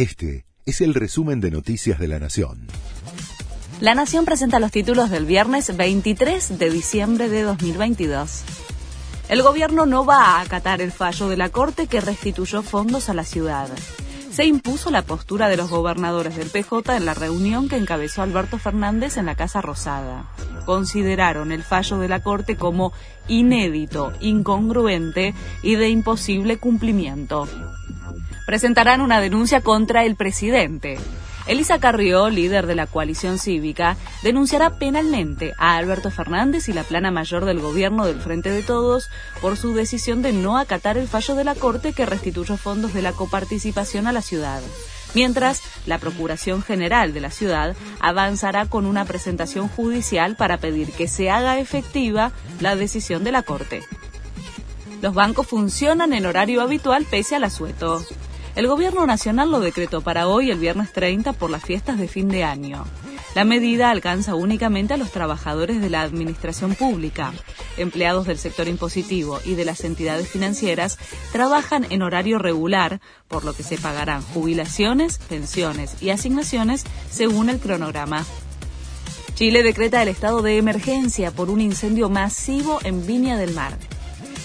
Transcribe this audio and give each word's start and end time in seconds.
Este 0.00 0.46
es 0.64 0.80
el 0.80 0.94
resumen 0.94 1.42
de 1.42 1.50
Noticias 1.50 1.98
de 1.98 2.08
la 2.08 2.18
Nación. 2.18 2.68
La 3.82 3.94
Nación 3.94 4.24
presenta 4.24 4.58
los 4.58 4.70
títulos 4.70 5.10
del 5.10 5.26
viernes 5.26 5.76
23 5.76 6.58
de 6.58 6.70
diciembre 6.70 7.28
de 7.28 7.42
2022. 7.42 8.44
El 9.28 9.42
gobierno 9.42 9.84
no 9.84 10.06
va 10.06 10.24
a 10.24 10.40
acatar 10.40 10.80
el 10.80 10.90
fallo 10.90 11.28
de 11.28 11.36
la 11.36 11.50
Corte 11.50 11.86
que 11.86 12.00
restituyó 12.00 12.62
fondos 12.62 13.10
a 13.10 13.14
la 13.14 13.24
ciudad 13.24 13.68
se 14.30 14.46
impuso 14.46 14.90
la 14.90 15.02
postura 15.02 15.48
de 15.48 15.56
los 15.56 15.70
gobernadores 15.70 16.36
del 16.36 16.48
PJ 16.48 16.96
en 16.96 17.04
la 17.04 17.14
reunión 17.14 17.68
que 17.68 17.76
encabezó 17.76 18.22
Alberto 18.22 18.58
Fernández 18.58 19.16
en 19.16 19.26
la 19.26 19.34
Casa 19.34 19.60
Rosada. 19.60 20.30
Consideraron 20.64 21.50
el 21.50 21.64
fallo 21.64 21.98
de 21.98 22.08
la 22.08 22.22
Corte 22.22 22.56
como 22.56 22.92
inédito, 23.26 24.12
incongruente 24.20 25.34
y 25.62 25.74
de 25.74 25.88
imposible 25.88 26.58
cumplimiento. 26.58 27.48
Presentarán 28.46 29.00
una 29.00 29.20
denuncia 29.20 29.60
contra 29.60 30.04
el 30.04 30.16
presidente. 30.16 30.98
Elisa 31.46 31.80
Carrió, 31.80 32.30
líder 32.30 32.66
de 32.66 32.74
la 32.74 32.86
coalición 32.86 33.38
cívica, 33.38 33.96
denunciará 34.22 34.78
penalmente 34.78 35.54
a 35.58 35.76
Alberto 35.76 36.10
Fernández 36.10 36.68
y 36.68 36.72
la 36.72 36.84
plana 36.84 37.10
mayor 37.10 37.44
del 37.44 37.60
gobierno 37.60 38.06
del 38.06 38.20
Frente 38.20 38.50
de 38.50 38.62
Todos 38.62 39.08
por 39.40 39.56
su 39.56 39.74
decisión 39.74 40.22
de 40.22 40.32
no 40.32 40.58
acatar 40.58 40.96
el 40.96 41.08
fallo 41.08 41.34
de 41.34 41.44
la 41.44 41.54
Corte 41.54 41.92
que 41.92 42.06
restituyó 42.06 42.56
fondos 42.56 42.94
de 42.94 43.02
la 43.02 43.12
coparticipación 43.12 44.06
a 44.06 44.12
la 44.12 44.22
ciudad. 44.22 44.60
Mientras, 45.14 45.62
la 45.86 45.98
Procuración 45.98 46.62
General 46.62 47.12
de 47.12 47.20
la 47.20 47.30
ciudad 47.30 47.74
avanzará 47.98 48.66
con 48.66 48.86
una 48.86 49.04
presentación 49.04 49.66
judicial 49.68 50.36
para 50.36 50.58
pedir 50.58 50.92
que 50.92 51.08
se 51.08 51.30
haga 51.30 51.58
efectiva 51.58 52.30
la 52.60 52.76
decisión 52.76 53.24
de 53.24 53.32
la 53.32 53.42
Corte. 53.42 53.82
Los 55.02 55.14
bancos 55.14 55.46
funcionan 55.46 56.12
en 56.12 56.26
horario 56.26 56.60
habitual 56.60 57.06
pese 57.10 57.36
al 57.36 57.44
asueto. 57.44 58.04
El 58.54 58.66
Gobierno 58.66 59.06
Nacional 59.06 59.50
lo 59.50 59.60
decretó 59.60 60.02
para 60.02 60.28
hoy, 60.28 60.50
el 60.50 60.58
viernes 60.58 60.92
30, 60.92 61.32
por 61.32 61.50
las 61.50 61.64
fiestas 61.64 61.98
de 61.98 62.08
fin 62.08 62.28
de 62.28 62.44
año. 62.44 62.84
La 63.34 63.44
medida 63.44 63.90
alcanza 63.90 64.34
únicamente 64.34 64.92
a 64.92 64.96
los 64.96 65.12
trabajadores 65.12 65.80
de 65.80 65.88
la 65.88 66.02
administración 66.02 66.74
pública. 66.74 67.32
Empleados 67.76 68.26
del 68.26 68.38
sector 68.38 68.66
impositivo 68.66 69.38
y 69.44 69.54
de 69.54 69.64
las 69.64 69.84
entidades 69.84 70.28
financieras 70.28 70.98
trabajan 71.32 71.86
en 71.90 72.02
horario 72.02 72.38
regular, 72.38 73.00
por 73.28 73.44
lo 73.44 73.54
que 73.54 73.62
se 73.62 73.78
pagarán 73.78 74.20
jubilaciones, 74.20 75.18
pensiones 75.18 76.02
y 76.02 76.10
asignaciones 76.10 76.84
según 77.08 77.48
el 77.48 77.60
cronograma. 77.60 78.26
Chile 79.34 79.62
decreta 79.62 80.02
el 80.02 80.08
estado 80.08 80.42
de 80.42 80.58
emergencia 80.58 81.30
por 81.30 81.48
un 81.48 81.60
incendio 81.60 82.10
masivo 82.10 82.80
en 82.82 83.06
Viña 83.06 83.38
del 83.38 83.54
Mar. 83.54 83.78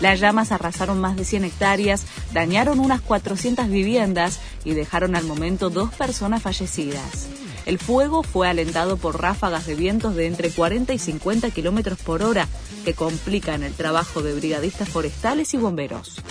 Las 0.00 0.18
llamas 0.18 0.50
arrasaron 0.50 0.98
más 1.00 1.16
de 1.16 1.24
100 1.24 1.44
hectáreas, 1.44 2.04
dañaron 2.32 2.80
unas 2.80 3.00
400 3.02 3.68
viviendas 3.68 4.40
y 4.64 4.72
dejaron 4.72 5.14
al 5.14 5.24
momento 5.24 5.70
dos 5.70 5.92
personas 5.92 6.42
fallecidas. 6.42 7.28
El 7.66 7.78
fuego 7.78 8.22
fue 8.22 8.48
alentado 8.48 8.96
por 8.96 9.20
ráfagas 9.20 9.66
de 9.66 9.74
vientos 9.74 10.16
de 10.16 10.26
entre 10.26 10.50
40 10.50 10.92
y 10.94 10.98
50 10.98 11.50
kilómetros 11.50 11.98
por 11.98 12.22
hora 12.22 12.48
que 12.84 12.94
complican 12.94 13.62
el 13.62 13.74
trabajo 13.74 14.22
de 14.22 14.34
brigadistas 14.34 14.88
forestales 14.88 15.52
y 15.52 15.58
bomberos. 15.58 16.22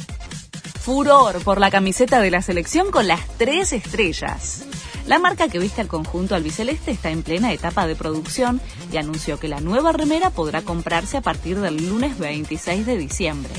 Furor 0.82 1.44
por 1.44 1.60
la 1.60 1.70
camiseta 1.70 2.20
de 2.20 2.32
la 2.32 2.42
selección 2.42 2.90
con 2.90 3.08
las 3.08 3.28
tres 3.38 3.74
estrellas. 3.74 4.64
La 5.10 5.18
marca 5.18 5.50
que 5.50 5.58
viste 5.58 5.82
al 5.82 5.88
conjunto 5.88 6.36
albiceleste 6.36 6.92
está 6.92 7.10
en 7.10 7.24
plena 7.24 7.52
etapa 7.52 7.88
de 7.88 7.96
producción 7.96 8.62
y 8.94 8.98
anunció 8.98 9.40
que 9.40 9.48
la 9.48 9.60
nueva 9.60 9.92
remera 9.92 10.30
podrá 10.30 10.62
comprarse 10.62 11.18
a 11.18 11.22
partir 11.22 11.60
del 11.60 11.90
lunes 11.90 12.20
26 12.20 12.86
de 12.86 12.96
diciembre. 12.96 13.52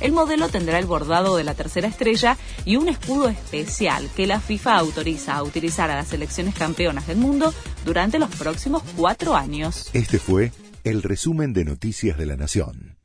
El 0.00 0.12
modelo 0.12 0.48
tendrá 0.48 0.78
el 0.78 0.86
bordado 0.86 1.36
de 1.36 1.44
la 1.44 1.52
tercera 1.52 1.88
estrella 1.88 2.38
y 2.64 2.76
un 2.76 2.88
escudo 2.88 3.28
especial 3.28 4.08
que 4.16 4.26
la 4.26 4.40
FIFA 4.40 4.78
autoriza 4.78 5.34
a 5.34 5.42
utilizar 5.42 5.90
a 5.90 5.96
las 5.96 6.08
selecciones 6.08 6.54
campeonas 6.54 7.06
del 7.06 7.18
mundo 7.18 7.52
durante 7.84 8.18
los 8.18 8.30
próximos 8.30 8.82
cuatro 8.96 9.36
años. 9.36 9.90
Este 9.92 10.18
fue 10.18 10.52
el 10.84 11.02
resumen 11.02 11.52
de 11.52 11.66
Noticias 11.66 12.16
de 12.16 12.24
la 12.24 12.36
Nación. 12.36 12.96